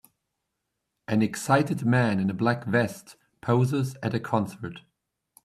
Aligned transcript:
An 1.07 1.21
excited 1.21 1.85
man 1.85 2.19
in 2.19 2.31
a 2.31 2.33
black 2.33 2.65
vest 2.65 3.17
poses 3.39 3.95
at 4.01 4.15
a 4.15 4.19
concert. 4.19 4.81